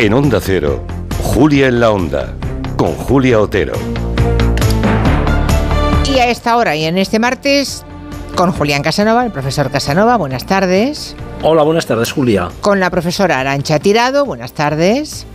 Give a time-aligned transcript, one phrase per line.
[0.00, 0.84] En Onda Cero,
[1.24, 2.32] Julia en la Onda,
[2.76, 3.72] con Julia Otero.
[6.06, 7.84] Y a esta hora y en este martes,
[8.36, 11.16] con Julián Casanova, el profesor Casanova, buenas tardes.
[11.42, 12.48] Hola, buenas tardes, Julia.
[12.60, 15.26] Con la profesora Arancha Tirado, buenas tardes.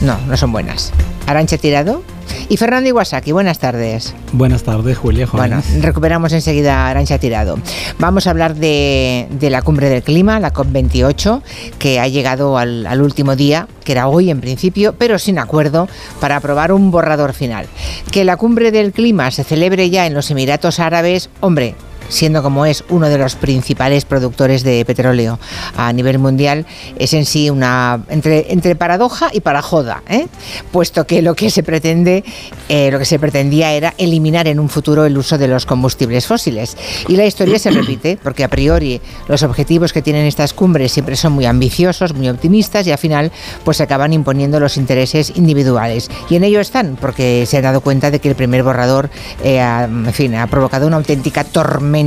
[0.00, 0.92] No, no son buenas.
[1.28, 2.02] Arancha Tirado.
[2.52, 4.14] Y Fernando Iwasaki, buenas tardes.
[4.34, 5.26] Buenas tardes, Julia.
[5.32, 7.58] Bueno, recuperamos enseguida a Arancha Tirado.
[7.98, 11.40] Vamos a hablar de, la cumbre del clima, la COP28,
[11.78, 15.88] que ha llegado al, al, último día, que era hoy en principio, pero sin acuerdo,
[16.20, 17.68] para aprobar un borrador final.
[18.10, 21.74] Que la cumbre del clima se celebre ya en los Emiratos Árabes, hombre,
[22.12, 25.38] siendo como es uno de los principales productores de petróleo
[25.76, 26.66] a nivel mundial,
[26.98, 30.26] es en sí una entre, entre paradoja y parajoda, ¿eh?
[30.70, 32.22] puesto que lo que se pretende,
[32.68, 36.26] eh, lo que se pretendía era eliminar en un futuro el uso de los combustibles
[36.26, 36.76] fósiles.
[37.08, 41.16] Y la historia se repite, porque a priori los objetivos que tienen estas cumbres siempre
[41.16, 43.32] son muy ambiciosos, muy optimistas, y al final
[43.64, 46.10] pues se acaban imponiendo los intereses individuales.
[46.28, 49.08] Y en ello están, porque se han dado cuenta de que el primer borrador,
[49.42, 52.01] eh, en fin, ha provocado una auténtica tormenta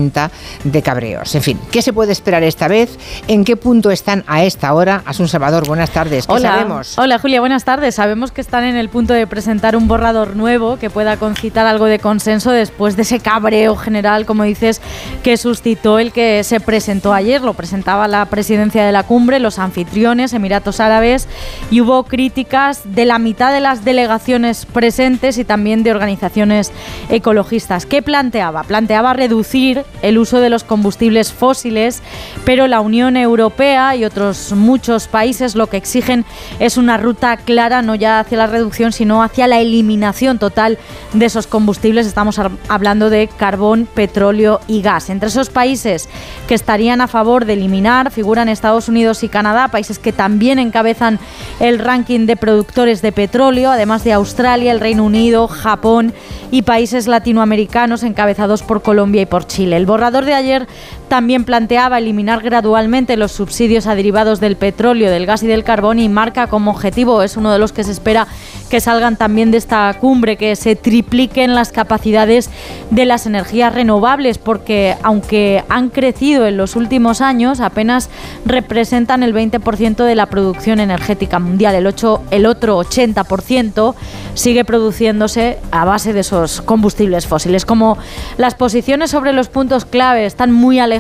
[0.64, 1.34] de cabreos.
[1.36, 2.98] En fin, ¿qué se puede esperar esta vez?
[3.28, 5.04] ¿En qué punto están a esta hora?
[5.06, 6.28] Asun Salvador, buenas tardes.
[6.28, 6.50] ¿Qué Hola.
[6.50, 6.98] sabemos?
[6.98, 7.96] Hola Julia, buenas tardes.
[7.96, 11.86] Sabemos que están en el punto de presentar un borrador nuevo que pueda concitar algo
[11.86, 14.82] de consenso después de ese cabreo general, como dices,
[15.24, 17.42] que suscitó el que se presentó ayer.
[17.42, 21.30] Lo presentaba la presidencia de la cumbre, los anfitriones, Emiratos Árabes,
[21.72, 26.74] y hubo críticas de la mitad de las delegaciones presentes y también de organizaciones
[27.10, 27.86] ecologistas.
[27.86, 28.64] ¿Qué planteaba?
[28.64, 32.04] Planteaba reducir el uso de los combustibles fósiles,
[32.44, 36.26] pero la Unión Europea y otros muchos países lo que exigen
[36.60, 40.78] es una ruta clara, no ya hacia la reducción, sino hacia la eliminación total
[41.14, 42.06] de esos combustibles.
[42.08, 45.10] Estamos hablando de carbón, petróleo y gas.
[45.10, 46.08] Entre esos países
[46.48, 51.20] que estarían a favor de eliminar figuran Estados Unidos y Canadá, países que también encabezan
[51.60, 56.14] el ranking de productores de petróleo, además de Australia, el Reino Unido, Japón
[56.52, 59.65] y países latinoamericanos encabezados por Colombia y por Chile.
[59.74, 60.68] El borrador de ayer
[61.08, 66.00] también planteaba eliminar gradualmente los subsidios a derivados del petróleo, del gas y del carbón
[66.00, 68.28] y marca como objetivo, es uno de los que se espera
[68.70, 72.50] que salgan también de esta cumbre, que se tripliquen las capacidades
[72.90, 78.10] de las energías renovables, porque aunque han crecido en los últimos años, apenas
[78.46, 81.76] representan el 20% de la producción energética mundial.
[81.76, 83.94] El, 8, el otro 80%
[84.34, 87.66] sigue produciéndose a base de esos combustibles fósiles.
[87.66, 87.98] Como
[88.38, 90.95] las posiciones sobre los puntos clave están muy alejadas,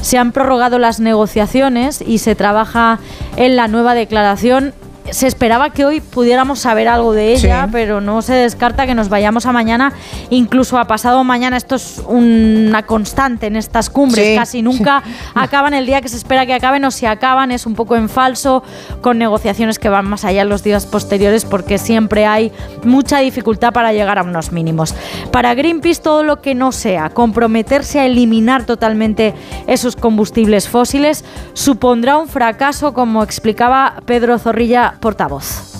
[0.00, 2.98] se han prorrogado las negociaciones y se trabaja
[3.36, 4.74] en la nueva declaración
[5.10, 7.70] se esperaba que hoy pudiéramos saber algo de ella, sí.
[7.72, 9.92] pero no se descarta que nos vayamos a mañana,
[10.30, 11.56] incluso a pasado mañana.
[11.56, 14.34] Esto es una constante en estas cumbres, sí.
[14.36, 15.12] casi nunca sí.
[15.34, 18.08] acaban el día que se espera que acaben o si acaban es un poco en
[18.08, 18.62] falso,
[19.00, 22.52] con negociaciones que van más allá en los días posteriores porque siempre hay
[22.84, 24.94] mucha dificultad para llegar a unos mínimos.
[25.30, 29.34] Para Greenpeace todo lo que no sea comprometerse a eliminar totalmente
[29.66, 34.95] esos combustibles fósiles supondrá un fracaso, como explicaba Pedro Zorrilla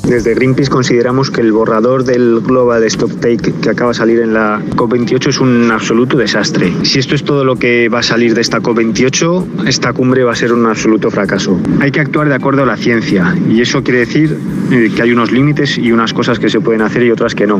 [0.04, 4.62] Desde Greenpeace consideramos que el borrador del Global Stocktake que acaba de salir en la
[4.76, 6.72] COP28 es un absoluto desastre.
[6.84, 10.32] Si esto es todo lo que va a salir de esta COP28, esta cumbre va
[10.32, 11.58] a ser un absoluto fracaso.
[11.80, 14.38] Hay que actuar de acuerdo a la ciencia y eso quiere decir
[14.70, 17.46] eh, que hay unos límites y unas cosas que se pueden hacer y otras que
[17.46, 17.58] no.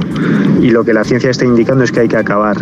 [0.63, 2.57] Y lo que la ciencia está indicando es que hay que acabar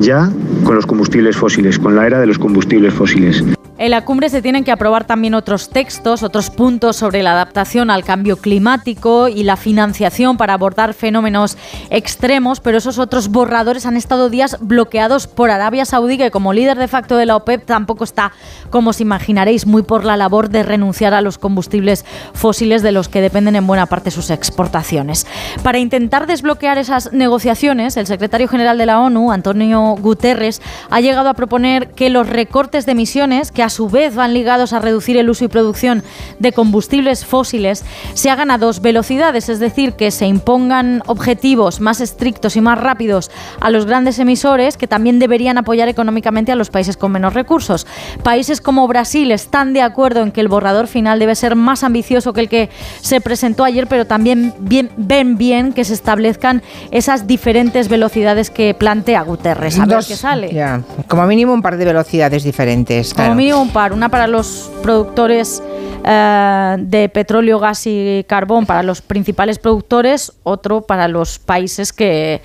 [0.00, 0.30] ya
[0.64, 3.44] con los combustibles fósiles, con la era de los combustibles fósiles.
[3.80, 7.88] En la cumbre se tienen que aprobar también otros textos, otros puntos sobre la adaptación
[7.88, 11.56] al cambio climático y la financiación para abordar fenómenos
[11.88, 16.76] extremos, pero esos otros borradores han estado días bloqueados por Arabia Saudí, que como líder
[16.76, 18.32] de facto de la OPEP tampoco está,
[18.68, 22.04] como os imaginaréis, muy por la labor de renunciar a los combustibles
[22.34, 25.26] fósiles de los que dependen en buena parte sus exportaciones.
[25.62, 30.60] Para intentar desbloquear esas negociaciones, el secretario general de la ONU, Antonio Guterres,
[30.90, 34.72] ha llegado a proponer que los recortes de emisiones que a su vez van ligados
[34.72, 36.02] a reducir el uso y producción
[36.40, 37.84] de combustibles fósiles,
[38.14, 42.80] se hagan a dos velocidades, es decir, que se impongan objetivos más estrictos y más
[42.80, 43.30] rápidos
[43.60, 47.86] a los grandes emisores que también deberían apoyar económicamente a los países con menos recursos.
[48.24, 52.32] Países como Brasil están de acuerdo en que el borrador final debe ser más ambicioso
[52.32, 52.70] que el que
[53.02, 56.60] se presentó ayer, pero también bien, ven bien que se establezcan
[56.90, 59.78] esas diferentes velocidades que plantea Guterres.
[59.78, 60.52] A Dos, ver qué sale.
[60.52, 63.14] Ya, como mínimo un par de velocidades diferentes.
[63.14, 65.62] Como mínimo un par, una para los productores
[66.04, 72.40] eh, de petróleo, gas y carbón para los principales productores, otro para los países que,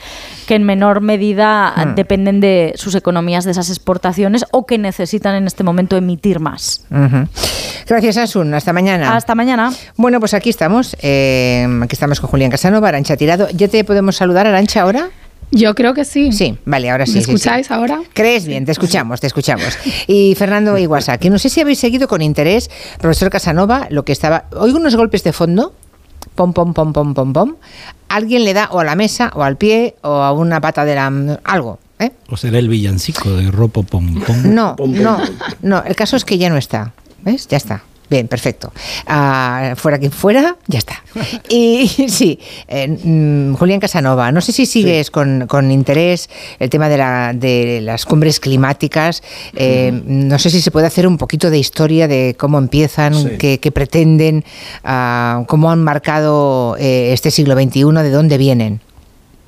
[0.47, 1.95] que en menor medida Hmm.
[1.95, 6.85] dependen de sus economías de esas exportaciones o que necesitan en este momento emitir más.
[7.87, 8.53] Gracias, Asun.
[8.53, 9.15] Hasta mañana.
[9.15, 9.71] Hasta mañana.
[9.95, 10.95] Bueno, pues aquí estamos.
[11.01, 13.47] eh, aquí estamos con Julián Casanova, Arancha Tirado.
[13.53, 15.09] ¿Ya te podemos saludar, Arancha, ahora?
[15.51, 16.31] Yo creo que sí.
[16.31, 17.13] Sí, vale, ahora sí.
[17.13, 17.31] ¿Me sí, sí.
[17.31, 18.01] escucháis ahora?
[18.13, 18.65] ¿Crees bien?
[18.65, 19.77] Te escuchamos, te escuchamos.
[20.07, 22.69] Y Fernando Iguasaki, no sé si habéis seguido con interés,
[22.99, 24.45] profesor Casanova, lo que estaba...
[24.57, 25.73] Oigo unos golpes de fondo,
[26.35, 27.55] pom, pom, pom, pom, pom, pom.
[28.09, 30.95] Alguien le da o a la mesa, o al pie, o a una pata de
[30.95, 31.39] la...
[31.43, 32.11] algo, ¿eh?
[32.29, 34.53] ¿O será el villancico de Ropo Pom Pom?
[34.53, 35.19] No, no,
[35.61, 37.47] no, el caso es que ya no está, ¿ves?
[37.47, 37.83] Ya está.
[38.09, 38.71] Bien, perfecto.
[39.07, 41.03] Ah, fuera quien fuera, ya está.
[41.49, 46.29] Y sí, eh, mm, Julián Casanova, no sé si sigues con, con interés
[46.59, 49.23] el tema de, la, de las cumbres climáticas.
[49.55, 53.29] Eh, No sé si se puede hacer un poquito de historia de cómo empiezan, Sí.
[53.39, 54.43] qué, qué pretenden,
[54.83, 58.81] ah, cómo han marcado eh, este siglo XXI, de dónde vienen.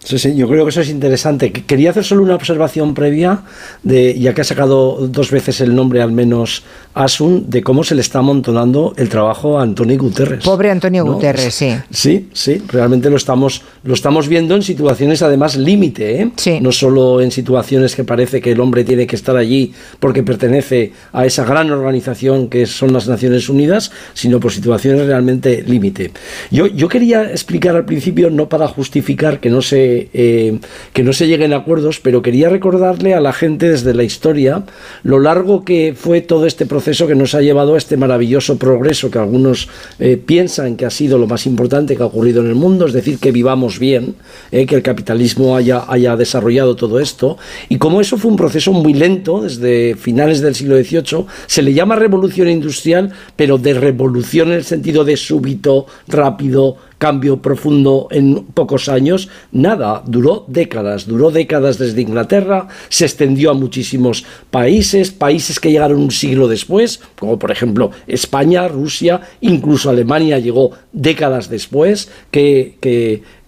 [0.08, 1.52] Sí, sí, yo creo que eso es interesante.
[1.52, 3.42] Que- Quería hacer solo una observación previa,
[3.84, 6.64] de, ya que ha sacado dos veces el nombre al menos
[6.94, 10.46] Asun, de cómo se le está amontonando el trabajo a Antonio Guterres.
[10.46, 11.16] Pobre Antonio ¿no?
[11.16, 11.76] Guterres, sí.
[11.92, 16.32] Sí, sí, realmente lo estamos, lo estamos viendo en situaciones además límite, ¿eh?
[16.38, 16.60] Sí.
[16.62, 20.94] no solo en situaciones que parece que el hombre tiene que estar allí porque pertenece
[21.12, 26.12] a esa gran organización que son las Naciones Unidas, sino por situaciones realmente límite.
[26.50, 30.60] Yo, yo quería explicar al principio, no para justificar que no se eh,
[30.94, 34.64] que no se lleguen a acuerdos, pero quería recordarle a la gente desde la historia
[35.04, 39.12] lo largo que fue todo este proceso que nos ha llevado a este maravilloso progreso
[39.12, 42.56] que algunos eh, piensan que ha sido lo más importante que ha ocurrido en el
[42.56, 44.16] mundo, es decir, que vivamos bien,
[44.52, 47.38] eh, que el capitalismo haya, haya desarrollado todo esto,
[47.70, 51.74] y como eso fue un proceso muy lento desde finales del siglo XVIII, se le
[51.74, 58.46] llama revolución industrial, pero de revolución en el sentido de súbito, rápido, cambio profundo en
[58.54, 65.60] pocos años, nada, duró décadas, duró décadas desde Inglaterra, se extendió a muchísimos países, países
[65.60, 72.10] que llegaron un siglo después, como por ejemplo España, Rusia, incluso Alemania llegó décadas después
[72.32, 72.78] que,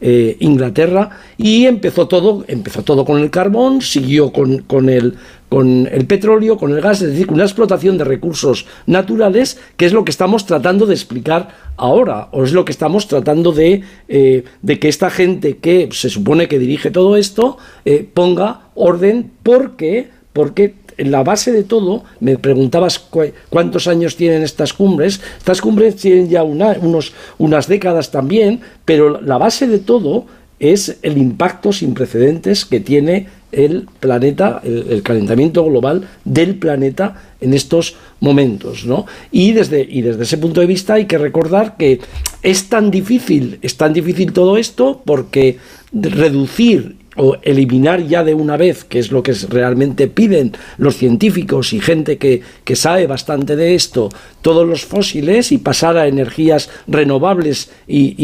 [0.01, 5.15] eh, Inglaterra, y empezó todo, empezó todo con el carbón, siguió con, con el
[5.49, 9.85] con el petróleo, con el gas, es decir, con una explotación de recursos naturales, que
[9.85, 13.81] es lo que estamos tratando de explicar ahora, o es lo que estamos tratando de,
[14.07, 14.43] eh,
[14.79, 20.75] que esta gente que se supone que dirige todo esto eh, ponga orden, porque, porque
[20.97, 25.21] la base de todo, me preguntabas cu- cuántos años tienen estas cumbres.
[25.37, 30.25] Estas cumbres tienen ya una- unos, unas décadas también, pero la base de todo
[30.59, 37.53] es el impacto sin precedentes que tiene el planeta, el, calentamiento global del planeta en
[37.53, 39.05] estos momentos, ¿no?
[39.31, 41.99] Y desde, y desde ese punto de vista hay que recordar que
[42.43, 45.57] es tan difícil, es tan difícil todo esto porque
[45.91, 51.73] reducir o eliminar ya de una vez, que es lo que realmente piden los científicos
[51.73, 54.07] y gente que, que sabe bastante de esto,
[54.41, 58.15] todos los fósiles y pasar a energías renovables y,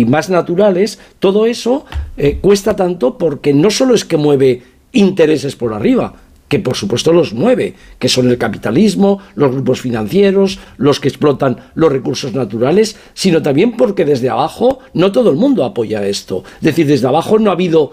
[0.00, 1.84] y- más naturales, todo eso
[2.16, 4.62] eh, cuesta tanto porque no solo es que mueve
[4.92, 6.14] intereses por arriba,
[6.48, 11.58] que por supuesto los mueve, que son el capitalismo, los grupos financieros, los que explotan
[11.74, 16.44] los recursos naturales, sino también porque desde abajo no todo el mundo apoya esto.
[16.56, 17.92] Es decir, desde abajo no ha habido,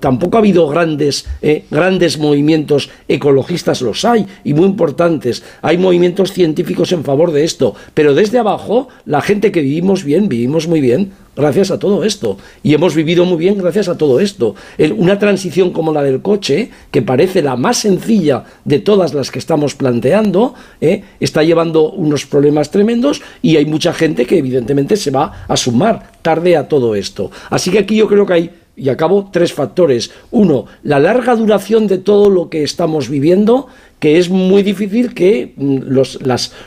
[0.00, 5.42] tampoco ha habido grandes, eh, grandes movimientos ecologistas, los hay, y muy importantes.
[5.62, 10.28] Hay movimientos científicos en favor de esto, pero desde abajo, la gente que vivimos bien,
[10.28, 12.38] vivimos muy bien gracias a todo esto.
[12.62, 14.54] Y hemos vivido muy bien gracias a todo esto.
[14.96, 19.38] Una transición como la del coche, que parece la más sencilla de todas las que
[19.38, 21.02] estamos planteando, ¿eh?
[21.20, 26.12] está llevando unos problemas tremendos y hay mucha gente que evidentemente se va a sumar
[26.22, 27.30] tarde a todo esto.
[27.50, 30.10] Así que aquí yo creo que hay y acabo tres factores.
[30.30, 33.66] Uno, la larga duración de todo lo que estamos viviendo,
[34.02, 36.18] que es muy difícil que mm, los,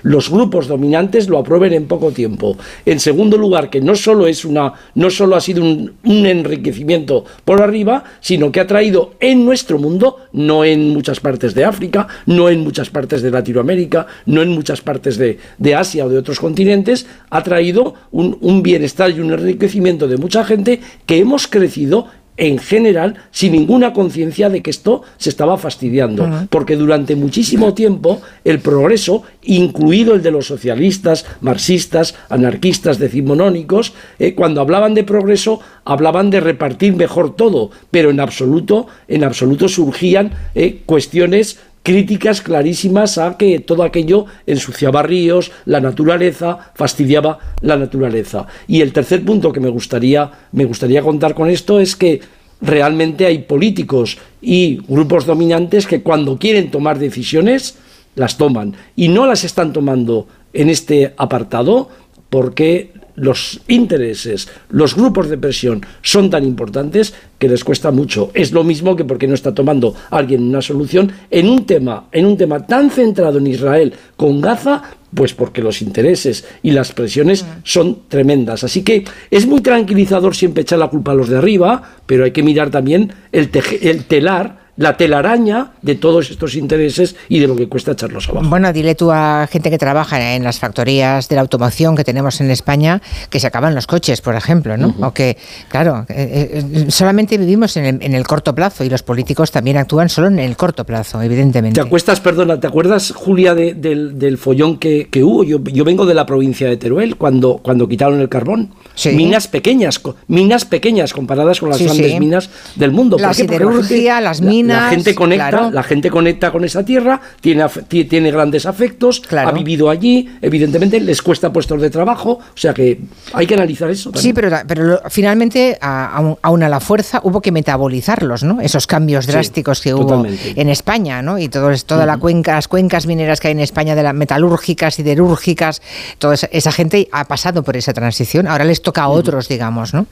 [0.04, 2.56] los grupos dominantes lo aprueben en poco tiempo.
[2.86, 7.26] En segundo lugar, que no solo es una, no solo ha sido un, un enriquecimiento
[7.44, 12.08] por arriba, sino que ha traído en nuestro mundo, no en muchas partes de África,
[12.26, 16.18] no en muchas partes de Latinoamérica, no en muchas partes de, de Asia o de
[16.18, 21.50] otros continentes, ha traído un, un bienestar y un enriquecimiento de mucha gente que hemos
[21.50, 27.74] crecido en general sin ninguna conciencia de que esto se estaba fastidiando, porque durante muchísimo
[27.74, 35.04] tiempo el progreso, incluido el de los socialistas, marxistas, anarquistas, decimonónicos, eh, cuando hablaban de
[35.04, 42.42] progreso hablaban de repartir mejor todo, pero en absoluto, en absoluto surgían eh, cuestiones críticas
[42.42, 48.48] clarísimas a que todo aquello ensuciaba ríos, la naturaleza, fastidiaba la naturaleza.
[48.68, 52.22] Y el tercer punto que me gustaría, me gustaría contar con esto es que
[52.60, 57.78] realmente hay políticos y grupos dominantes que cuando quieren tomar decisiones,
[58.16, 58.74] las toman.
[58.96, 61.90] Y no las están tomando en este apartado
[62.32, 68.32] porque los intereses, los grupos de presión son tan importantes que les cuesta mucho.
[68.34, 72.26] Es lo mismo que porque no está tomando alguien una solución en un tema, en
[72.26, 74.82] un tema tan centrado en Israel con Gaza,
[75.14, 77.48] pues porque los intereses y las presiones mm.
[77.64, 78.64] son tremendas.
[78.64, 82.32] Así que es muy tranquilizador siempre echar la culpa a los de arriba, pero hay
[82.32, 83.50] que mirar también el,
[83.82, 88.48] el telar la telaraña de todos estos intereses y de lo que cuesta echarlos abajo.
[88.50, 92.42] Bueno, dile tú a gente que trabaja en las factorías de la automoción que tenemos
[92.42, 94.94] en España que se acaban los coches, por ejemplo, ¿no?
[95.02, 95.38] O que,
[95.70, 100.28] claro, eh, eh, solamente vivimos en el, corto plazo y los políticos también actúan solo
[100.28, 101.80] en el corto plazo, evidentemente.
[101.80, 105.44] ¿Te acuestas, perdona, ¿te acuerdas, Julia, del, follón que, hubo?
[105.44, 108.72] Yo, vengo de la provincia de Teruel cuando, cuando quitaron el carbón.
[109.06, 113.18] Minas pequeñas, minas pequeñas comparadas con las grandes minas del mundo.
[113.18, 117.66] La siderurgia, las minas la gente conecta, la gente conecta con esa tierra, tiene,
[118.10, 123.00] tiene grandes afectos, ha vivido allí, evidentemente les cuesta puestos de trabajo, o sea que
[123.34, 124.12] hay que analizar eso.
[124.16, 128.62] Sí, pero, pero finalmente, aún a la fuerza, hubo que metabolizarlos, ¿no?
[128.62, 131.38] Esos cambios drásticos que hubo en España, ¿no?
[131.38, 134.96] Y todo, toda la cuenca, las cuencas mineras que hay en España, de las metalúrgicas,
[134.96, 135.82] siderúrgicas,
[136.20, 140.08] toda esa, gente ha pasado por esa transición, ahora les toca a otros, digamos, ¿no?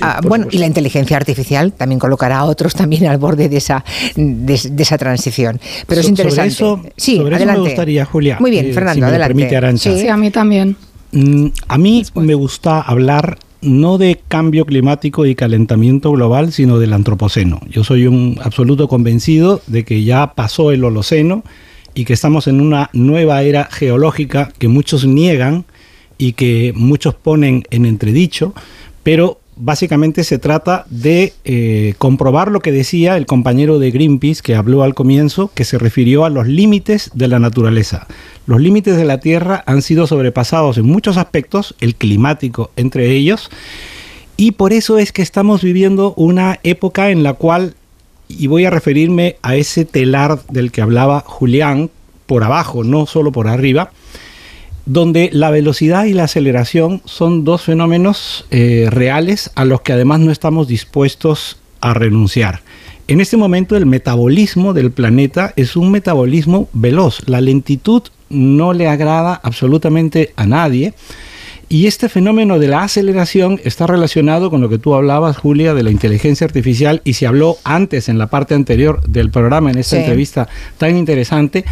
[0.00, 3.84] Ah, bueno, y la inteligencia artificial también colocará a otros también al borde de esa
[4.16, 5.60] de, esa transición.
[5.86, 6.54] Pero es interesante.
[6.54, 7.46] Sobre eso, sí, adelante.
[7.46, 8.38] me gustaría, Julia.
[8.40, 9.76] Muy bien, Fernando, adelante.
[9.76, 10.08] Sí.
[10.08, 10.76] a mí también.
[11.12, 16.92] Mm, a mí me gusta hablar no de cambio climático y calentamiento global, sino del
[16.92, 17.60] antropoceno.
[17.68, 21.44] Yo soy un absoluto convencido de que ya pasó el Holoceno
[21.94, 25.64] y que estamos en una nueva era geológica que muchos niegan
[26.18, 28.54] y que muchos ponen en entredicho,
[29.02, 34.54] pero básicamente se trata de eh, comprobar lo que decía el compañero de Greenpeace que
[34.54, 38.06] habló al comienzo, que se refirió a los límites de la naturaleza.
[38.46, 43.50] Los límites de la Tierra han sido sobrepasados en muchos aspectos, el climático entre ellos,
[44.36, 47.74] y por eso es que estamos viviendo una época en la cual,
[48.28, 51.90] y voy a referirme a ese telar del que hablaba Julián,
[52.26, 53.92] por abajo, no solo por arriba,
[54.86, 60.20] donde la velocidad y la aceleración son dos fenómenos eh, reales a los que además
[60.20, 62.62] no estamos dispuestos a renunciar.
[63.08, 67.28] En este momento el metabolismo del planeta es un metabolismo veloz.
[67.28, 70.94] La lentitud no le agrada absolutamente a nadie.
[71.68, 75.82] Y este fenómeno de la aceleración está relacionado con lo que tú hablabas, Julia, de
[75.82, 79.98] la inteligencia artificial y se habló antes en la parte anterior del programa, en esta
[79.98, 81.64] entrevista tan interesante,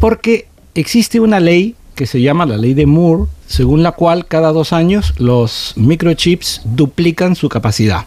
[0.00, 4.52] porque existe una ley que se llama la ley de Moore, según la cual cada
[4.52, 8.06] dos años los microchips duplican su capacidad.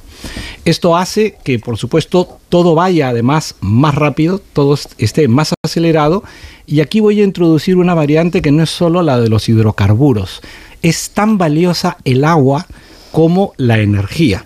[0.66, 6.24] Esto hace que, por supuesto, todo vaya además más rápido, todo esté más acelerado.
[6.66, 10.42] Y aquí voy a introducir una variante que no es solo la de los hidrocarburos.
[10.82, 12.66] Es tan valiosa el agua
[13.12, 14.44] como la energía.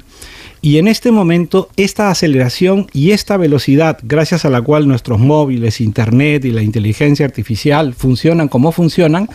[0.62, 5.82] Y en este momento, esta aceleración y esta velocidad, gracias a la cual nuestros móviles,
[5.82, 9.30] Internet y la inteligencia artificial funcionan como funcionan,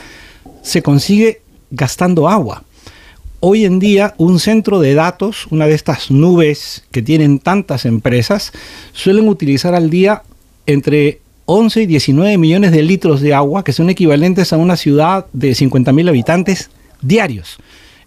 [0.63, 2.65] se consigue gastando agua.
[3.41, 8.53] Hoy en día, un centro de datos, una de estas nubes que tienen tantas empresas,
[8.93, 10.23] suelen utilizar al día
[10.67, 15.27] entre 11 y 19 millones de litros de agua, que son equivalentes a una ciudad
[15.33, 17.59] de 50.000 habitantes diarios.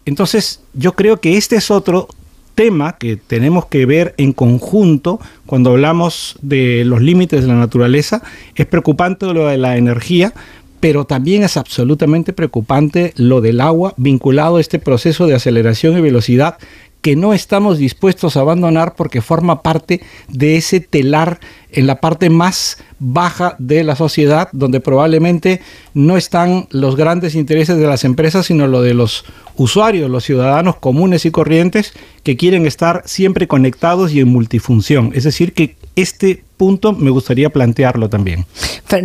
[0.06, 2.08] Entonces, yo creo que este es otro
[2.56, 8.24] tema que tenemos que ver en conjunto cuando hablamos de los límites de la naturaleza.
[8.56, 10.34] Es preocupante lo de la energía,
[10.80, 16.02] pero también es absolutamente preocupante lo del agua vinculado a este proceso de aceleración y
[16.02, 16.58] velocidad
[17.06, 21.40] que no estamos dispuestos a abandonar porque forma parte de ese telar
[21.72, 25.62] en la parte más baja de la sociedad, donde probablemente
[25.94, 29.24] no están los grandes intereses de las empresas, sino lo de los
[29.56, 31.94] usuarios, los ciudadanos comunes y corrientes
[32.24, 35.12] que quieren estar siempre conectados y en multifunción.
[35.14, 38.48] Es decir, que este punto me gustaría plantearlo también.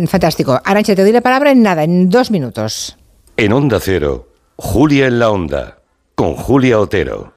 [0.07, 0.59] Fantástico.
[0.65, 2.97] Arancha, te doy la palabra en nada, en dos minutos.
[3.37, 5.77] En Onda Cero, Julia en la Onda,
[6.15, 7.33] con Julia Otero.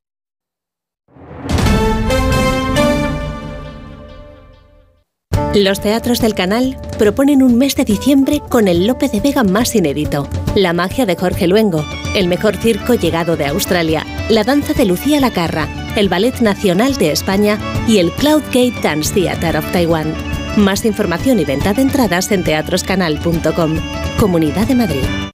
[5.55, 9.77] Los teatros del canal proponen un mes de diciembre con el Lope de Vega más
[9.77, 11.85] inédito, la magia de Jorge Luengo,
[12.17, 17.13] el mejor circo llegado de Australia, la danza de Lucía Lacarra, el Ballet Nacional de
[17.13, 17.57] España
[17.87, 20.13] y el Cloud Gate Dance Theatre of Taiwan.
[20.57, 23.77] Más información y venta de entradas en teatroscanal.com.
[24.19, 25.34] Comunidad de Madrid.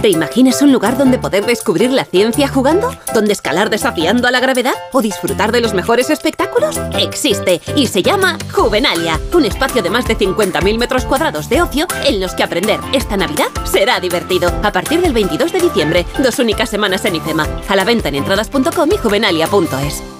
[0.00, 2.90] ¿Te imaginas un lugar donde poder descubrir la ciencia jugando?
[3.12, 4.72] ¿Donde escalar desafiando a la gravedad?
[4.92, 6.80] ¿O disfrutar de los mejores espectáculos?
[6.98, 11.86] Existe y se llama Juvenalia, un espacio de más de 50.000 metros cuadrados de ocio
[12.06, 14.50] en los que aprender esta Navidad será divertido.
[14.62, 17.46] A partir del 22 de diciembre, dos únicas semanas en IFEMA.
[17.68, 20.19] A la venta en entradas.com y juvenalia.es.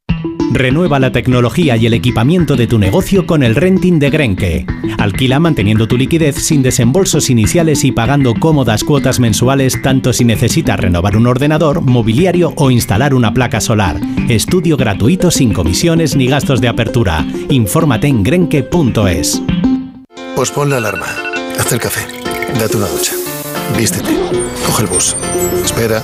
[0.53, 4.65] Renueva la tecnología y el equipamiento de tu negocio con el renting de Grenke.
[4.97, 10.77] Alquila manteniendo tu liquidez sin desembolsos iniciales y pagando cómodas cuotas mensuales tanto si necesitas
[10.77, 13.97] renovar un ordenador, mobiliario o instalar una placa solar.
[14.27, 17.25] Estudio gratuito sin comisiones ni gastos de apertura.
[17.49, 19.41] Infórmate en grenke.es.
[20.35, 21.07] Pues pon la alarma,
[21.57, 22.01] haz el café,
[22.59, 23.13] date una ducha,
[23.77, 24.11] vístete,
[24.65, 25.15] coge el bus,
[25.63, 26.03] espera,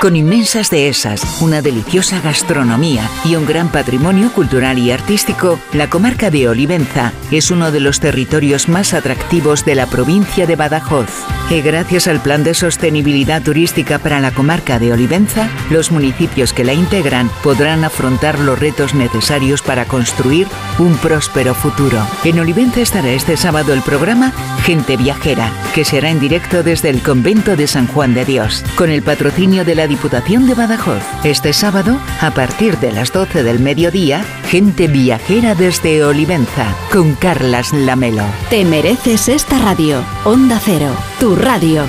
[0.00, 6.30] Con inmensas dehesas, una deliciosa gastronomía y un gran patrimonio cultural y artístico, la comarca
[6.30, 11.10] de Olivenza es uno de los territorios más atractivos de la provincia de Badajoz.
[11.50, 16.64] Y gracias al Plan de Sostenibilidad Turística para la comarca de Olivenza, los municipios que
[16.64, 20.46] la integran podrán afrontar los retos necesarios para construir
[20.78, 21.98] un próspero futuro.
[22.24, 24.32] En Olivenza estará este sábado el programa
[24.64, 28.88] Gente Viajera, que será en directo desde el convento de San Juan de Dios, con
[28.88, 31.02] el patrocinio de la Diputación de Badajoz.
[31.24, 37.72] Este sábado, a partir de las 12 del mediodía, Gente Viajera desde Olivenza, con Carlas
[37.72, 38.22] Lamelo.
[38.50, 40.04] Te mereces esta radio.
[40.24, 41.82] Onda Cero, tu radio.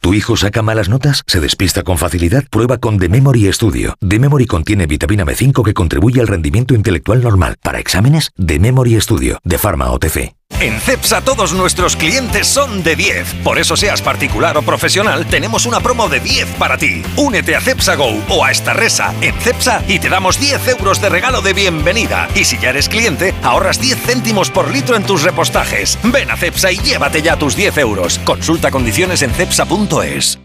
[0.00, 1.24] ¿Tu hijo saca malas notas?
[1.26, 2.44] ¿Se despista con facilidad?
[2.50, 3.96] Prueba con The Memory Studio.
[4.00, 7.56] The Memory contiene vitamina B5 que contribuye al rendimiento intelectual normal.
[7.62, 10.37] Para exámenes, The Memory Studio, de Pharma OTC.
[10.60, 13.42] En CEPSA todos nuestros clientes son de 10.
[13.44, 17.04] Por eso seas particular o profesional, tenemos una promo de 10 para ti.
[17.16, 21.00] Únete a CEPSA Go o a esta resa en CEPSA y te damos 10 euros
[21.00, 22.28] de regalo de bienvenida.
[22.34, 25.96] Y si ya eres cliente, ahorras 10 céntimos por litro en tus repostajes.
[26.02, 28.18] Ven a CEPSA y llévate ya tus 10 euros.
[28.24, 30.40] Consulta condiciones en cepsa.es.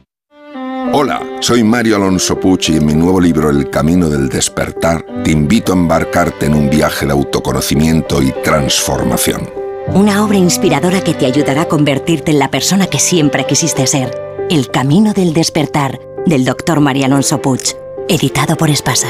[0.91, 5.31] Hola, soy Mario Alonso Pucci y en mi nuevo libro El Camino del Despertar te
[5.31, 9.62] invito a embarcarte en un viaje de autoconocimiento y transformación.
[9.87, 14.17] Una obra inspiradora que te ayudará a convertirte en la persona que siempre quisiste ser.
[14.49, 16.79] El Camino del Despertar, del Dr.
[16.79, 17.75] María Alonso Puig,
[18.07, 19.09] editado por Espasa.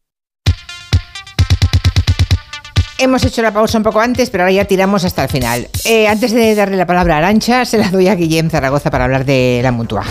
[3.01, 5.67] Hemos hecho la pausa un poco antes, pero ahora ya tiramos hasta el final.
[5.85, 9.05] Eh, antes de darle la palabra a Arancha, se la doy a Guillem Zaragoza para
[9.05, 10.03] hablar de la mutua.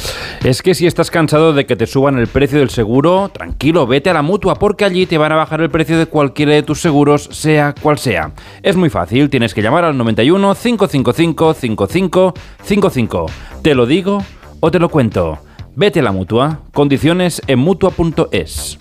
[0.42, 4.10] Es que si estás cansado de que te suban el precio del seguro, tranquilo, vete
[4.10, 6.80] a la mutua, porque allí te van a bajar el precio de cualquiera de tus
[6.80, 8.32] seguros, sea cual sea.
[8.60, 13.26] Es muy fácil, tienes que llamar al 91 555 5555.
[13.62, 14.24] ¿Te lo digo
[14.58, 15.38] o te lo cuento?
[15.76, 16.62] Vete a la mutua.
[16.72, 18.78] Condiciones en mutua.es.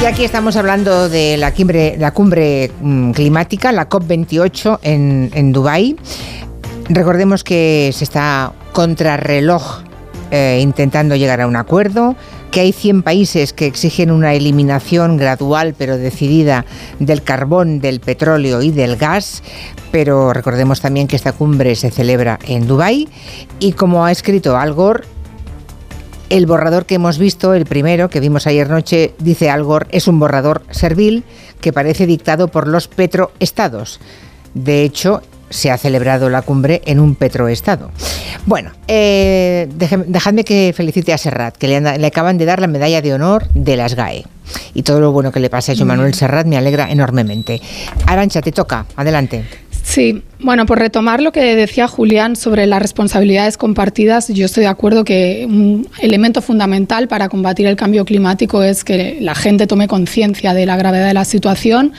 [0.00, 1.52] Y aquí estamos hablando de la
[2.12, 5.96] cumbre, mm, climática, la COP28 en, en Dubái.
[6.88, 9.82] Recordemos que se está contrarreloj
[10.30, 12.14] eh, intentando llegar a un acuerdo,
[12.50, 16.66] que hay 100 países que exigen una eliminación gradual pero decidida
[16.98, 19.42] del carbón, del petróleo y del gas,
[19.92, 23.08] pero recordemos también que esta cumbre se celebra en Dubái
[23.60, 25.04] y como ha escrito Al Gore,
[26.30, 30.08] el borrador que hemos visto, el primero que vimos ayer noche, dice Al Gore, es
[30.08, 31.24] un borrador servil
[31.60, 34.00] que parece dictado por los petroestados.
[34.54, 37.90] De hecho, se ha celebrado la cumbre en un petroestado.
[38.46, 39.68] Bueno, eh,
[40.06, 43.46] dejadme que felicite a Serrat, que le, le, acaban de dar la medalla de honor
[43.54, 44.24] de las GAE.
[44.74, 47.60] Y todo lo bueno que le pasa a Joan Manuel Serrat me alegra enormemente.
[48.06, 48.86] Arancha, te toca.
[48.96, 49.44] Adelante.
[49.82, 54.68] Sí, bueno, por retomar lo que decía Julián sobre las responsabilidades compartidas, yo estoy de
[54.68, 59.88] acuerdo que un elemento fundamental para combatir el cambio climático es que la gente tome
[59.88, 61.94] conciencia de la gravedad de la situación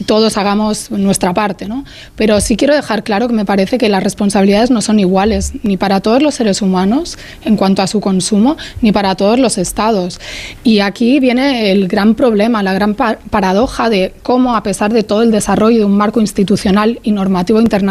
[0.00, 1.84] y todos hagamos nuestra parte, ¿no?
[2.16, 5.76] Pero sí quiero dejar claro que me parece que las responsabilidades no son iguales ni
[5.76, 10.18] para todos los seres humanos en cuanto a su consumo, ni para todos los estados.
[10.64, 15.20] Y aquí viene el gran problema, la gran paradoja de cómo, a pesar de todo
[15.20, 17.81] el desarrollo de un marco institucional y normativo internacional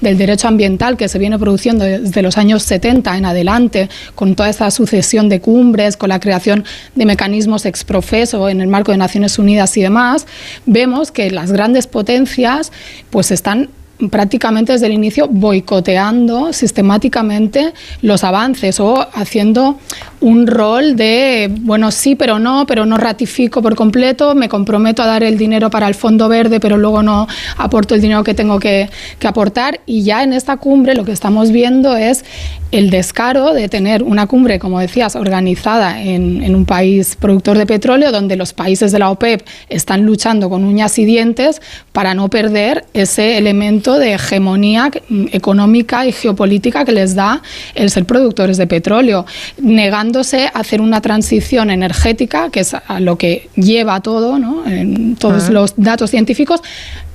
[0.00, 4.48] del derecho ambiental que se viene produciendo desde los años 70 en adelante, con toda
[4.48, 9.38] esa sucesión de cumbres, con la creación de mecanismos exprofeso en el marco de Naciones
[9.38, 10.26] Unidas y demás,
[10.66, 12.72] vemos que las grandes potencias
[13.10, 13.68] pues están
[14.10, 19.78] prácticamente desde el inicio boicoteando sistemáticamente los avances o haciendo
[20.22, 25.06] un rol de, bueno, sí, pero no, pero no ratifico por completo, me comprometo a
[25.06, 28.60] dar el dinero para el fondo verde, pero luego no aporto el dinero que tengo
[28.60, 29.80] que, que aportar.
[29.84, 32.24] Y ya en esta cumbre lo que estamos viendo es
[32.70, 37.66] el descaro de tener una cumbre, como decías, organizada en, en un país productor de
[37.66, 41.60] petróleo, donde los países de la OPEP están luchando con uñas y dientes
[41.92, 44.90] para no perder ese elemento de hegemonía
[45.32, 47.42] económica y geopolítica que les da
[47.74, 49.26] el ser productores de petróleo,
[49.60, 50.11] negándose
[50.54, 54.66] hacer una transición energética, que es a lo que lleva todo, ¿no?
[54.66, 56.60] en todos los datos científicos,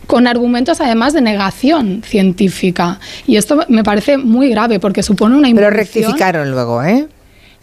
[0.08, 3.00] con argumentos además de negación científica.
[3.28, 7.08] Y esto me parece muy grave porque supone una Pero rectificaron luego, ¿eh?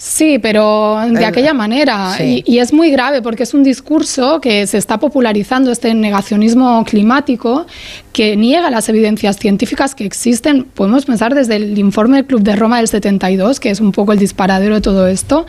[0.07, 2.15] Sí, pero de El- aquella manera.
[2.19, 2.43] sí.
[2.45, 6.85] Y, y es muy grave porque es un discurso que se está popularizando, este negacionismo
[6.85, 7.67] climático,
[8.13, 10.65] que niega las evidencias científicas que existen.
[10.65, 14.13] Podemos pensar desde el informe del Club de Roma del 72, que es un poco
[14.13, 15.47] el disparadero de todo esto,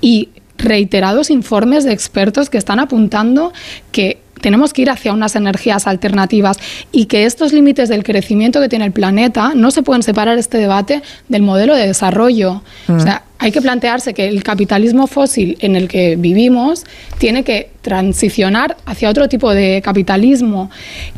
[0.00, 3.52] y reiterados informes de expertos que están apuntando
[3.92, 6.58] que tenemos que ir hacia unas energías alternativas
[6.92, 10.58] y que estos límites del crecimiento que tiene el planeta no se pueden separar este
[10.58, 12.62] debate del modelo de desarrollo.
[12.88, 16.84] O sea, hay que plantearse que el capitalismo fósil en el que vivimos
[17.18, 20.70] tiene que transicionar hacia otro tipo de capitalismo.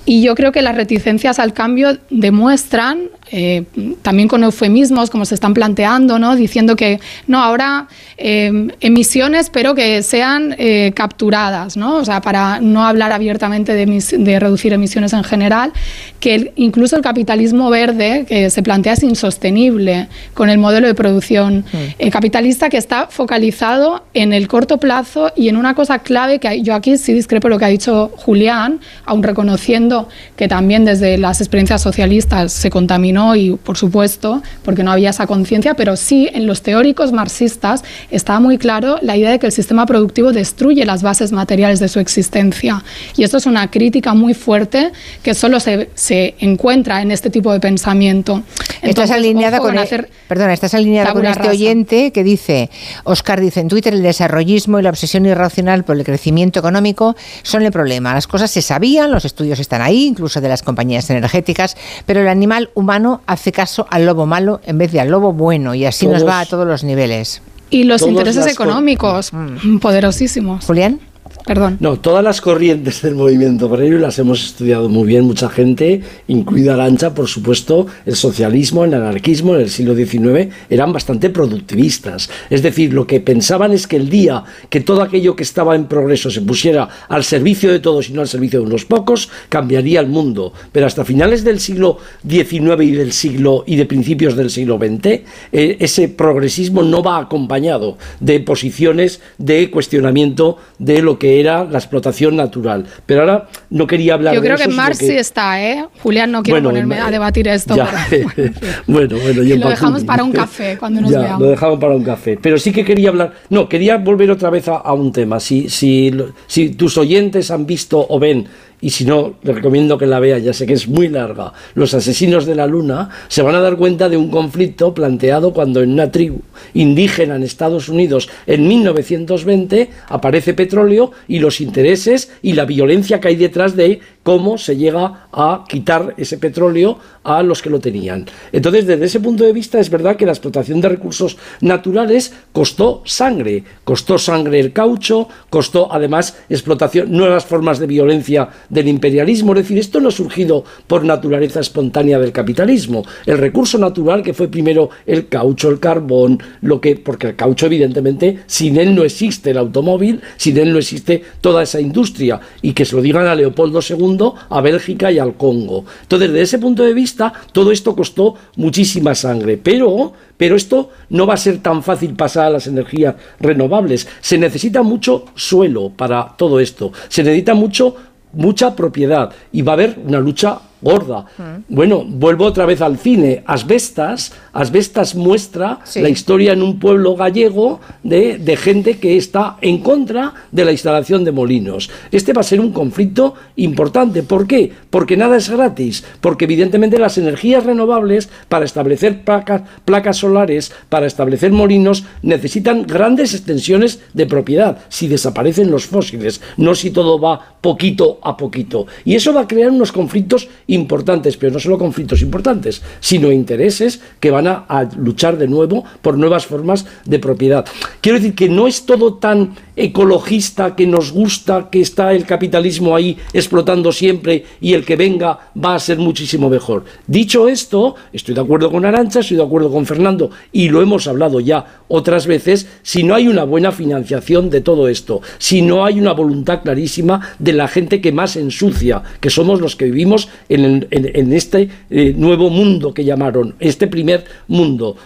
[0.04, 3.64] Y yo creo que las reticencias al cambio demuestran, eh,
[4.02, 6.36] también con eufemismos como se están planteando, ¿no?
[6.36, 11.96] diciendo que no, ahora eh, emisiones, pero que sean eh, capturadas, ¿no?
[11.96, 15.72] o sea, para no hablar abiertamente de, emis- de reducir emisiones en general,
[16.20, 20.94] que el- incluso el capitalismo verde que se plantea es insostenible con el modelo de
[20.94, 21.64] producción
[21.98, 26.62] eh, capitalista que está focalizado en el corto plazo y en una cosa clave que
[26.62, 31.40] yo aquí sí discrepo lo que ha dicho Julián, aun reconociendo que también desde las
[31.40, 36.46] experiencias socialistas se contaminó y por supuesto porque no había esa conciencia, pero sí en
[36.46, 41.02] los teóricos marxistas estaba muy claro la idea de que el sistema productivo destruye las
[41.02, 42.82] bases materiales de su existencia
[43.16, 47.52] y esto es una crítica muy fuerte que solo se, se encuentra en este tipo
[47.52, 48.42] de pensamiento.
[48.58, 51.50] Estás Entonces, alineada ojo con, hacer perdona, estás alineada con este rasa.
[51.50, 52.70] oyente que dice,
[53.04, 57.62] Oscar dice en Twitter, el desarrollismo y la obsesión irracional por el crecimiento económico son
[57.62, 58.14] el problema.
[58.14, 61.76] Las cosas se sabían, los estudios están ahí, incluso de las compañías energéticas,
[62.06, 65.74] pero el animal humano hace caso al lobo malo en vez de al lobo bueno
[65.74, 67.42] y así nos Todos- va a todos los niveles.
[67.70, 69.32] Y los intereses económicos
[69.80, 70.64] poderosísimos.
[70.66, 71.00] Julián.
[71.44, 71.76] Perdón.
[71.80, 76.74] No, todas las corrientes del movimiento obrero las hemos estudiado muy bien, mucha gente, incluida
[76.74, 82.30] Arancha, por supuesto, el socialismo, el anarquismo en el siglo XIX eran bastante productivistas.
[82.48, 85.86] Es decir, lo que pensaban es que el día que todo aquello que estaba en
[85.86, 90.00] progreso se pusiera al servicio de todos y no al servicio de unos pocos, cambiaría
[90.00, 90.52] el mundo.
[90.70, 95.06] Pero hasta finales del siglo XIX y del siglo y de principios del siglo XX,
[95.06, 101.78] eh, ese progresismo no va acompañado de posiciones de cuestionamiento de lo que era la
[101.78, 102.86] explotación natural.
[103.06, 105.86] Pero ahora no quería hablar Yo de creo eso, que sino Marx sí está, ¿eh?
[106.02, 107.74] Julián, no quiero Bueno, ponerme en- a debatir esto.
[108.10, 108.28] Pero-
[108.86, 111.40] bueno, bueno, y Y en lo dejamos para un café cuando nos ya, veamos.
[111.42, 112.38] Lo dejamos para un café.
[112.40, 113.32] Pero sí que quería hablar.
[113.50, 115.40] No, quería volver otra vez a, a un tema.
[115.40, 116.12] Si, si,
[116.46, 118.46] si tus oyentes han visto o ven,
[118.82, 121.94] y si no, les recomiendo que la vean, ya sé que es muy larga, Los
[121.94, 125.92] Asesinos de la Luna, se van a dar cuenta de un conflicto planteado cuando en
[125.92, 126.40] una tribu
[126.74, 133.28] indígena en Estados Unidos en 1920 aparece petróleo y los intereses y la violencia que
[133.28, 138.26] hay detrás de cómo se llega a quitar ese petróleo a los que lo tenían.
[138.52, 143.02] Entonces, desde ese punto de vista, es verdad que la explotación de recursos naturales costó
[143.04, 143.64] sangre.
[143.84, 149.52] Costó sangre el caucho, costó además explotación, nuevas formas de violencia del imperialismo.
[149.52, 153.04] Es decir, esto no ha surgido por naturaleza espontánea del capitalismo.
[153.26, 157.66] El recurso natural que fue primero el caucho, el carbón, lo que, porque el caucho,
[157.66, 162.40] evidentemente, sin él no existe el automóvil, sin él no existe toda esa industria.
[162.60, 164.11] Y que se lo digan a Leopoldo II,
[164.48, 165.84] a Bélgica y al Congo.
[166.02, 169.56] Entonces, desde ese punto de vista, todo esto costó muchísima sangre.
[169.56, 174.08] Pero, pero esto no va a ser tan fácil pasar a las energías renovables.
[174.20, 176.92] Se necesita mucho suelo para todo esto.
[177.08, 177.96] Se necesita mucho
[178.32, 181.26] mucha propiedad y va a haber una lucha gorda.
[181.68, 183.42] Bueno, vuelvo otra vez al cine.
[183.46, 189.78] Asbestas, Asbestas muestra la historia en un pueblo gallego de, de gente que está en
[189.78, 191.88] contra de la instalación de molinos.
[192.10, 194.22] Este va a ser un conflicto importante.
[194.22, 194.72] ¿Por qué?
[194.90, 196.04] Porque nada es gratis.
[196.20, 203.34] Porque evidentemente las energías renovables para establecer placas, placas solares, para establecer molinos, necesitan grandes
[203.34, 208.86] extensiones de propiedad si desaparecen los fósiles, no si todo va poquito a poquito.
[209.04, 214.00] Y eso va a crear unos conflictos importantes, pero no solo conflictos importantes, sino intereses
[214.20, 217.64] que van a, luchar de nuevo por nuevas formas de propiedad.
[218.00, 222.94] Quiero decir que no es todo tan ecologista que nos gusta, que está el capitalismo
[222.94, 226.84] ahí explotando siempre y el que venga va a ser muchísimo mejor.
[227.06, 231.06] Dicho esto, estoy de acuerdo con Arancha, estoy de acuerdo con Fernando y lo hemos
[231.06, 235.84] hablado ya otras veces, si no hay una buena financiación de todo esto, si no
[235.84, 240.28] hay una voluntad clarísima de la gente que más ensucia, que somos los que vivimos
[240.48, 244.96] en, en- este eh, nuevo mundo que llamaron, este primer mundo.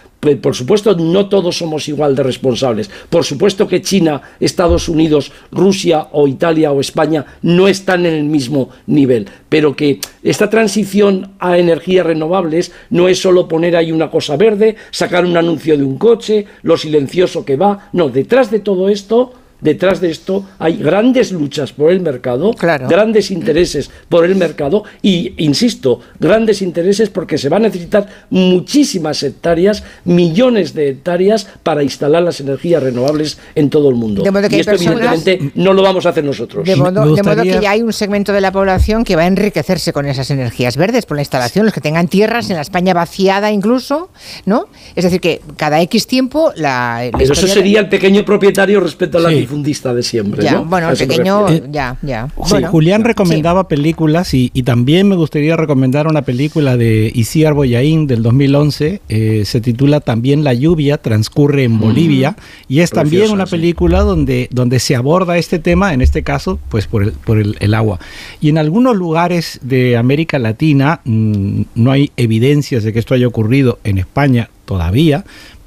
[0.42, 2.90] Por supuesto no todos somos igual de responsables.
[3.10, 8.24] Por supuesto que China, Estados Unidos, Rusia o Italia o España no están en el
[8.24, 14.10] mismo nivel, pero que esta transición a energías renovables no es solo poner ahí una
[14.10, 18.58] cosa verde, sacar un anuncio de un coche, lo silencioso que va, no, detrás de
[18.60, 19.32] todo esto
[19.66, 22.52] detrás de esto hay grandes luchas por el mercado,
[22.88, 29.20] grandes intereses por el mercado y, insisto, grandes intereses porque se va a necesitar muchísimas
[29.24, 34.22] hectáreas, millones de hectáreas para instalar las energías renovables en todo el mundo.
[34.50, 36.64] y esto evidentemente no lo vamos a hacer nosotros.
[36.64, 40.06] De modo, que ya hay un segmento de la población que va a enriquecerse con
[40.06, 44.10] esas energías verdes por la instalación, los que tengan tierras en la España vaciada incluso,
[44.44, 44.68] ¿no?
[44.94, 47.10] Es decir, que cada X tiempo la...
[47.18, 50.42] Pero eso sería el pequeño propietario respecto a la fundista de siempre.
[50.44, 52.28] Ya, bueno, el pequeño, ya, ya.
[52.44, 58.06] Sí, Julián recomendaba películas y, y, también me gustaría recomendar una película de Isiar Boyaín
[58.06, 59.00] del 2011.
[59.08, 62.36] Eh, se titula También la lluvia, transcurre en Bolivia.
[62.68, 66.86] Y es también una película donde, donde se aborda este tema, en este caso, pues
[66.86, 67.98] por el, por el, el agua.
[68.42, 73.26] Y en algunos lugares de América Latina mmm, no hay evidencias de que esto haya
[73.26, 75.24] ocurrido en España todavía,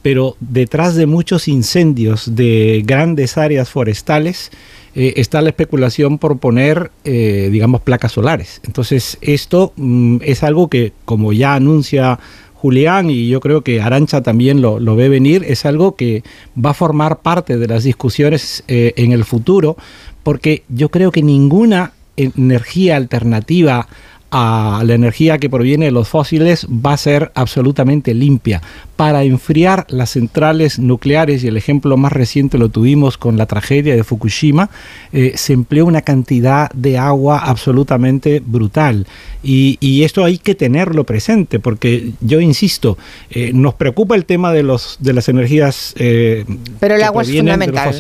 [0.09, 4.49] pero detrás de muchos incendios de grandes áreas forestales
[4.95, 8.59] eh, está la especulación por poner, eh, digamos, placas solares.
[8.65, 12.17] Entonces, esto mm, es algo que, como ya anuncia
[12.55, 16.23] Julián y yo creo que Arancha también lo, ve venir, es algo que
[16.57, 19.77] va a formar parte de las discusiones eh, en el futuro,
[20.23, 23.87] porque yo creo que ninguna energía alternativa
[24.31, 28.61] a la energía que proviene de los fósiles va a ser absolutamente limpia.
[28.95, 33.95] Para enfriar las centrales nucleares, y el ejemplo más reciente lo tuvimos con la tragedia
[33.95, 34.69] de Fukushima,
[35.13, 39.07] eh, se empleó una cantidad de agua absolutamente brutal.
[39.41, 42.97] Y, y, esto hay que tenerlo presente, porque yo insisto,
[43.29, 45.95] eh, nos preocupa el tema de, los, de las energías.
[45.97, 46.45] Eh,
[46.79, 47.95] Pero el agua es fundamental.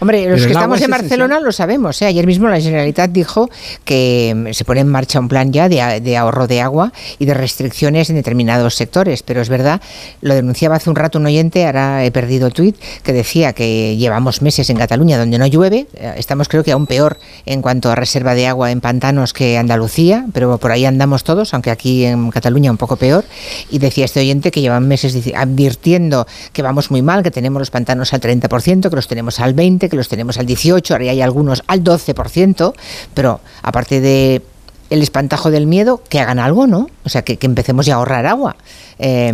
[0.00, 1.44] Hombre, los Pero que estamos en Barcelona esencial.
[1.44, 2.02] lo sabemos.
[2.02, 3.50] Ayer mismo la Generalitat dijo
[3.84, 7.26] que mm, se pone en marcha un plan ya de, de, ahorro de agua y
[7.26, 9.22] de restricciones en determinados sectores.
[9.22, 9.80] Pero es verdad,
[10.22, 13.96] lo denunciaba hace un rato un oyente, ahora he perdido el tuit, que decía que
[13.96, 15.86] llevamos meses en Cataluña donde no llueve.
[16.16, 20.26] Estamos creo que aún peor en cuanto a reserva de agua en pantanos que Andalucía,
[20.32, 23.24] pero por ahí andamos todos, aunque aquí en Cataluña un poco peor.
[23.70, 27.70] Y decía este oyente que llevan meses advirtiendo que vamos muy mal, que tenemos los
[27.70, 31.20] pantanos al 30%, que los tenemos al 20%, que los tenemos al 18%, ahora hay
[31.20, 32.72] algunos al 12%,
[33.12, 34.42] pero aparte de
[34.90, 36.88] el espantajo del miedo, que hagan algo, ¿no?
[37.04, 38.56] O sea, que, que empecemos ya a ahorrar agua.
[38.98, 39.32] Eh,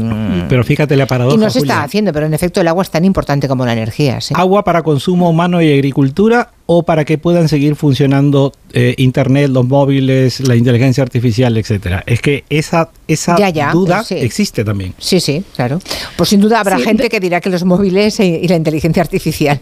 [0.49, 1.35] pero fíjate la paradoja.
[1.35, 3.73] Y no se está haciendo, pero en efecto el agua es tan importante como la
[3.73, 4.21] energía.
[4.21, 4.35] ¿sí?
[4.37, 9.67] Agua para consumo humano y agricultura o para que puedan seguir funcionando eh, Internet, los
[9.67, 12.05] móviles, la inteligencia artificial, etcétera.
[12.07, 14.17] Es que esa, esa ya, ya, duda sí.
[14.17, 14.95] existe también.
[14.99, 15.81] Sí, sí, claro.
[16.17, 19.61] Pues sin duda habrá sí, gente que dirá que los móviles y la inteligencia artificial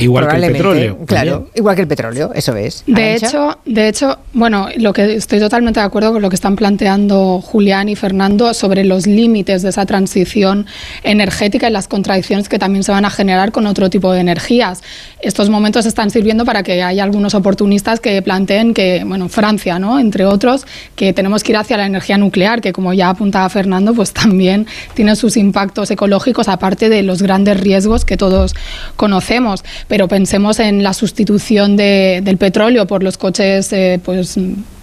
[0.00, 0.98] Igual que el petróleo.
[1.06, 1.52] Claro, también.
[1.54, 2.82] igual que el petróleo, eso es.
[2.86, 6.56] De hecho, de hecho, bueno, lo que estoy totalmente de acuerdo con lo que están
[6.56, 10.66] planteando Julián y Fernando sobre los límites de esa transición
[11.02, 14.82] energética y las contradicciones que también se van a generar con otro tipo de energías.
[15.20, 19.98] Estos momentos están sirviendo para que haya algunos oportunistas que planteen que, bueno, Francia, ¿no?
[19.98, 23.94] entre otros, que tenemos que ir hacia la energía nuclear, que como ya apuntaba Fernando,
[23.94, 28.54] pues también tiene sus impactos ecológicos, aparte de los grandes riesgos que todos
[28.96, 34.38] conocemos pero pensemos en la sustitución de, del petróleo por los coches eh, pues,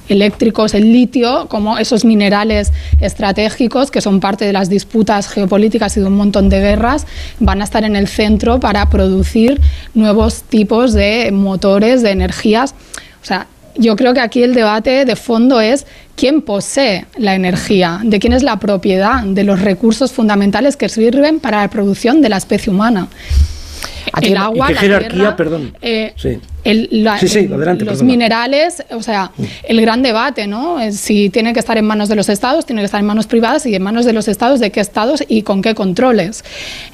[0.09, 6.01] eléctricos, el litio, como esos minerales estratégicos que son parte de las disputas geopolíticas y
[6.01, 7.05] de un montón de guerras,
[7.39, 9.61] van a estar en el centro para producir
[9.93, 12.75] nuevos tipos de motores, de energías.
[13.21, 18.01] O sea, yo creo que aquí el debate de fondo es quién posee la energía,
[18.03, 22.29] de quién es la propiedad de los recursos fundamentales que sirven para la producción de
[22.29, 23.07] la especie humana
[24.21, 25.77] el agua, ¿Y qué jerarquía, la tierra, perdón?
[25.81, 26.39] Eh, sí.
[26.63, 28.11] El, la, sí, sí, adelante, los perdona.
[28.11, 29.31] minerales, o sea,
[29.63, 30.77] el gran debate, ¿no?
[30.91, 33.65] Si tiene que estar en manos de los estados, tiene que estar en manos privadas
[33.65, 36.43] y en manos de los estados, de qué estados y con qué controles.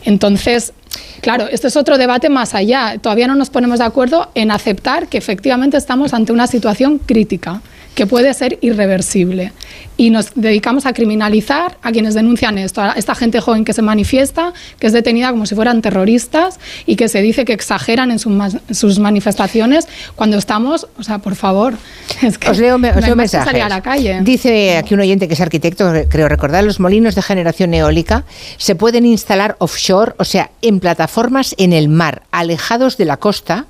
[0.06, 0.74] Entonces,
[1.22, 2.98] claro, este es otro debate más allá.
[3.00, 7.62] Todavía no nos ponemos de acuerdo en aceptar que efectivamente estamos ante una situación crítica
[7.94, 9.52] que puede ser irreversible.
[10.00, 13.82] Y nos dedicamos a criminalizar a quienes denuncian esto, a esta gente joven que se
[13.82, 18.18] manifiesta, que es detenida como si fueran terroristas y que se dice que exageran en
[18.18, 18.32] su,
[18.72, 21.74] sus manifestaciones cuando estamos, o sea, por favor,
[22.22, 23.46] es que os leo, me, os no leo mensajes.
[23.46, 24.22] salir a la calle.
[24.22, 28.24] Dice aquí un oyente que es arquitecto, creo recordar, los molinos de generación eólica
[28.56, 33.66] se pueden instalar offshore, o sea, en plataformas en el mar, alejados de la costa,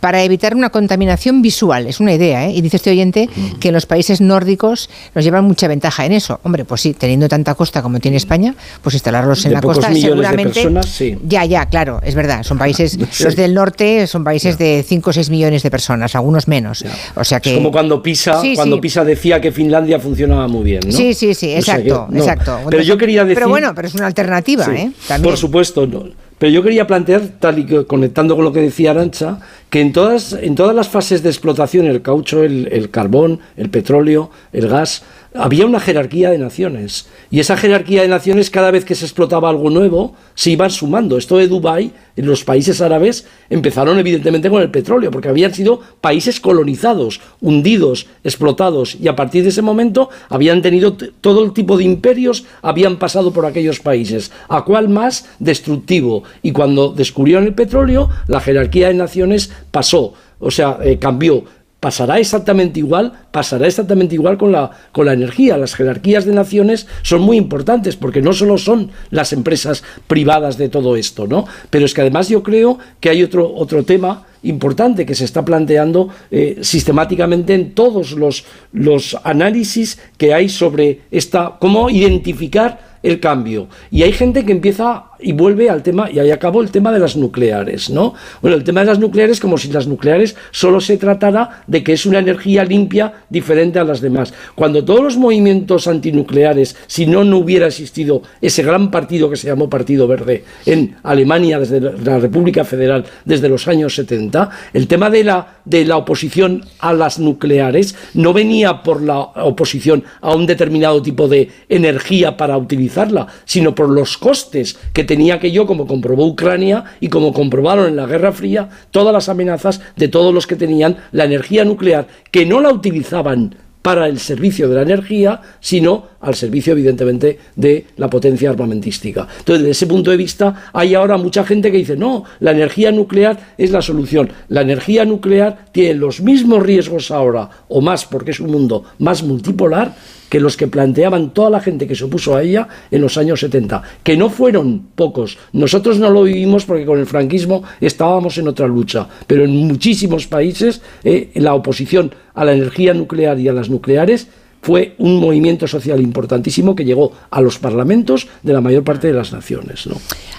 [0.00, 1.86] para evitar una contaminación visual.
[1.86, 2.52] Es una idea, ¿eh?
[2.52, 3.28] Y dice este oyente
[3.60, 6.40] que los países nórdicos nos llevan mucha ventaja en eso.
[6.42, 9.88] Hombre, pues sí, teniendo tanta costa como tiene España, pues instalarlos en De la costa
[9.88, 10.52] millones de seguramente.
[10.54, 11.16] personas, sí.
[11.26, 12.42] Ya, ya, claro, es verdad.
[12.42, 13.24] Son países, Sí.
[13.24, 16.84] los del norte son países de 5 o 6 millones de personas, algunos menos.
[17.14, 17.50] O sea que.
[17.50, 18.80] Es como cuando Pisa, Sí, cuando.
[18.80, 20.92] Pisa decía que Finlandia funcionaba muy bien, ¿no?
[20.92, 22.18] Sí, sí, sí, O sea que, exacto, no.
[22.18, 22.58] exacto.
[22.70, 23.34] Pero yo quería decir...
[23.36, 24.90] Pero bueno, pero es una alternativa, ¿eh?
[25.06, 25.30] También.
[25.30, 26.04] Por supuesto, no.
[26.38, 29.40] Pero yo quería plantear, tal y que- conectando con lo que decía Arancha,
[29.70, 33.70] que en todas, en todas las fases de explotación, el caucho, el, el carbón, el
[33.70, 35.02] petróleo, el gas,
[35.34, 37.08] había una jerarquía de naciones.
[37.30, 41.18] Y esa jerarquía de naciones, cada vez que se explotaba algo nuevo, se iban sumando.
[41.18, 45.80] Esto de Dubái, en los países árabes, empezaron evidentemente con el petróleo, porque habían sido
[46.00, 51.76] países colonizados, hundidos, explotados, y a partir de ese momento habían tenido todo el tipo
[51.76, 54.32] de imperios, habían pasado por aquellos países.
[54.48, 56.24] ¿A cuál más destructivo?
[56.42, 61.44] Y cuando descubrieron el petróleo, la jerarquía de naciones pasó, o sea, eh, cambió.
[61.80, 65.56] Pasará exactamente igual, pasará exactamente igual con la, con la energía.
[65.56, 70.68] Las jerarquías de naciones son muy importantes porque no solo son las empresas privadas de
[70.68, 71.46] todo esto, ¿no?
[71.70, 75.44] Pero es que además yo creo que hay otro, otro tema importante que se está
[75.44, 83.20] planteando eh, sistemáticamente en todos los, los análisis que hay sobre esta, cómo identificar el
[83.20, 83.68] cambio.
[83.90, 86.98] Y hay gente que empieza y vuelve al tema, y ahí acabó el tema de
[86.98, 88.14] las nucleares, ¿no?
[88.40, 91.92] Bueno, el tema de las nucleares como si las nucleares solo se tratara de que
[91.92, 94.32] es una energía limpia diferente a las demás.
[94.54, 99.48] Cuando todos los movimientos antinucleares, si no, no hubiera existido ese gran partido que se
[99.48, 105.08] llamó Partido Verde en Alemania, desde la- República Federal, desde los años 70, el tema
[105.10, 110.46] de la, de la oposición a las nucleares no venía por la oposición a un
[110.46, 116.26] determinado tipo de energía para utilizarla, sino por los costes que tenía aquello, como comprobó
[116.26, 120.54] Ucrania y como comprobaron en la Guerra Fría, todas las amenazas de todos los que
[120.54, 126.08] tenían la energía nuclear, que no la utilizaban para el servicio de la energía, sino
[126.20, 129.26] al servicio, evidentemente, de la potencia armamentística.
[129.38, 132.92] Entonces, desde ese punto de vista, hay ahora mucha gente que dice, no, la energía
[132.92, 134.30] nuclear es la solución.
[134.48, 139.22] La energía nuclear tiene los mismos riesgos ahora, o más, porque es un mundo más
[139.22, 139.94] multipolar,
[140.28, 143.40] que los que planteaban toda la gente que se opuso a ella en los años
[143.40, 145.38] 70, que no fueron pocos.
[145.52, 150.26] Nosotros no lo vivimos porque con el franquismo estábamos en otra lucha, pero en muchísimos
[150.26, 154.28] países eh, la oposición a la energía nuclear y a las nucleares
[154.62, 159.12] fue un movimiento social importantísimo que llegó a los parlamentos de la mayor parte de
[159.12, 159.88] las naciones.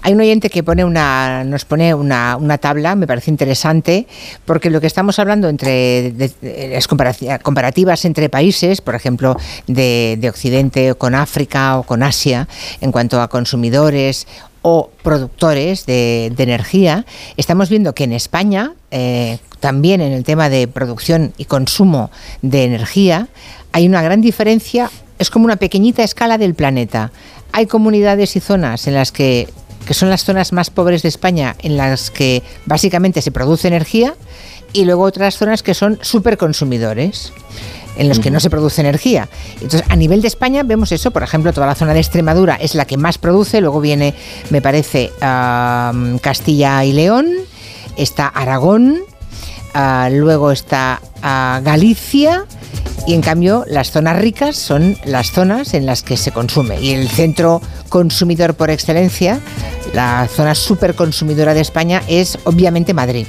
[0.01, 4.07] Hay un oyente que pone una, nos pone una, tabla, me parece interesante,
[4.45, 9.36] porque lo que estamos hablando entre de- comparativas entre países, por ejemplo,
[9.67, 12.47] de, de Occidente con África o con Asia,
[12.82, 14.28] en cuanto a consumidores
[14.61, 17.05] o productores de, de energía,
[17.38, 22.11] estamos viendo que en España, eh, también en el tema de producción y consumo
[22.41, 23.28] de energía,
[23.72, 27.11] hay una gran diferencia, es como una pequeñita escala del planeta.
[27.51, 29.47] Hay comunidades y zonas en las que,
[29.86, 34.15] que son las zonas más pobres de España, en las que básicamente se produce energía,
[34.74, 37.34] y luego otras zonas que son superconsumidores
[37.97, 39.28] en los que no se produce energía.
[39.55, 42.76] Entonces, a nivel de España vemos eso, por ejemplo, toda la zona de Extremadura es
[42.76, 44.13] la que más produce, luego viene,
[44.51, 47.28] me parece, Castilla y León,
[47.97, 48.99] está Aragón,
[49.80, 52.45] ah, luego está ah, Galicia
[53.07, 56.91] y en cambio las zonas ricas son las zonas en las que se consume y
[56.91, 59.39] el centro consumidor por excelencia,
[59.93, 63.25] la zona superconsumidora de España es obviamente Madrid.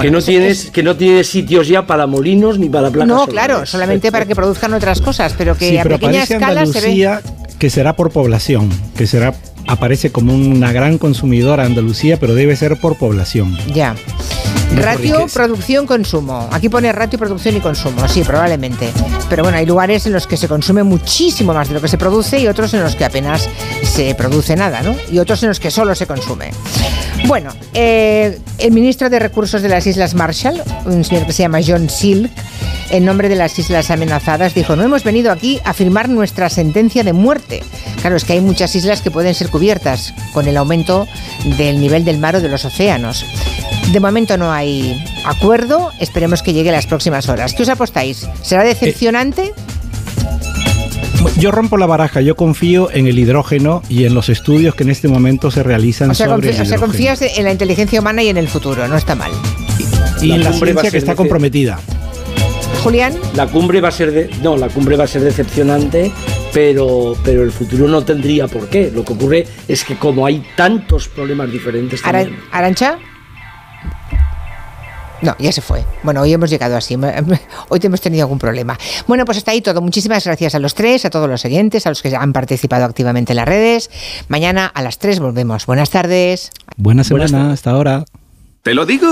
[0.00, 3.32] que, no tienes, que no tienes sitios ya para molinos ni para placas No, solares.
[3.32, 6.80] claro, solamente para que produzcan otras cosas, pero que Sí, a pero pequeña escala se
[6.80, 6.86] ve.
[6.88, 7.20] Andalucía
[7.58, 9.34] que será por población, que será
[9.66, 13.56] aparece como una gran consumidora Andalucía, pero debe ser por población.
[13.72, 13.94] Ya.
[14.72, 16.48] No Ratio, producción, consumo.
[16.50, 18.90] Aquí pone ratio, producción y consumo, sí, probablemente.
[19.30, 21.96] Pero bueno, hay lugares en los que se consume muchísimo más de lo que se
[21.96, 23.48] produce y otros en los que apenas
[23.82, 24.96] se produce nada, ¿no?
[25.10, 26.50] Y otros en los que solo se consume.
[27.26, 31.60] Bueno, eh, el ministro de Recursos de las Islas Marshall, un señor que se llama
[31.64, 32.30] John Silk,
[32.90, 37.02] en nombre de las Islas Amenazadas, dijo, no hemos venido aquí a firmar nuestra sentencia
[37.02, 37.62] de muerte.
[38.06, 41.08] Claro, es que hay muchas islas que pueden ser cubiertas con el aumento
[41.58, 43.26] del nivel del mar o de los océanos.
[43.90, 47.52] De momento no hay acuerdo, esperemos que llegue las próximas horas.
[47.52, 48.28] ¿Qué os apostáis?
[48.42, 49.52] ¿Será decepcionante?
[51.40, 54.90] Yo rompo la baraja, yo confío en el hidrógeno y en los estudios que en
[54.90, 57.98] este momento se realizan O sea, sobre confi- el o sea, confías en la inteligencia
[57.98, 59.32] humana y en el futuro, no está mal.
[60.22, 61.80] y en la ciencia que está comprometida.
[62.84, 63.14] Julián.
[63.34, 66.12] La cumbre va a ser de, no, la cumbre va a ser decepcionante,
[66.52, 68.90] pero, pero el futuro no tendría por qué.
[68.94, 72.98] Lo que ocurre es que como hay tantos problemas diferentes Ara- también, Arancha,
[75.22, 75.82] No, ya se fue.
[76.02, 76.94] Bueno, hoy hemos llegado así.
[77.68, 78.78] Hoy hemos tenido algún problema.
[79.06, 79.80] Bueno, pues está ahí todo.
[79.80, 83.32] Muchísimas gracias a los tres, a todos los oyentes, a los que han participado activamente
[83.32, 83.90] en las redes.
[84.28, 85.64] Mañana a las 3 volvemos.
[85.66, 86.50] Buenas tardes.
[86.76, 88.04] Buena semana, hasta ahora.
[88.62, 89.04] Te lo digo